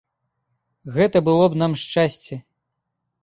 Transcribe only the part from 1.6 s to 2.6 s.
нам шчасце.